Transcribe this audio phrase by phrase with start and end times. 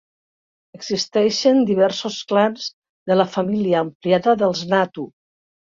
[0.77, 2.67] Existeixen diversos clans
[3.13, 5.09] de la família ampliada dels Natu.